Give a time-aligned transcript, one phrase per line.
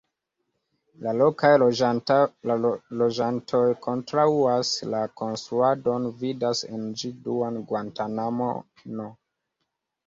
[1.07, 1.51] La lokaj
[3.01, 9.09] loĝantoj kontraŭas la konstruadon, vidas en ĝi duan Guantanamo-n.